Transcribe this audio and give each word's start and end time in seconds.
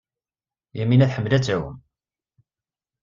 Yamina 0.77 1.09
tḥemmel 1.09 1.33
ad 1.33 1.43
tɛum. 1.43 1.75